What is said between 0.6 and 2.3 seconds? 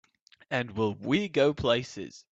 will we go places!